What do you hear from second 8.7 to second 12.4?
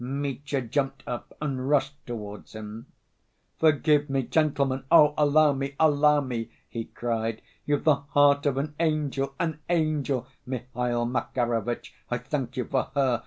angel, an angel, Mihail Makarovitch, I